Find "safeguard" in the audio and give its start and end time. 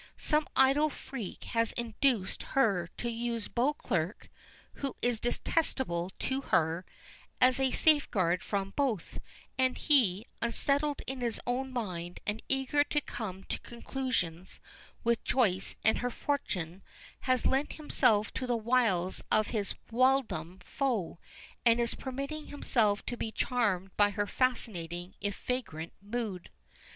7.69-8.41